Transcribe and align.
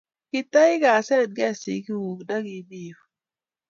Kotaigasenenkey 0.29 1.53
sigikuk 1.61 2.19
nda 2.23 2.35
gi 2.45 2.57
mii 2.67 2.87
yu. 2.89 2.99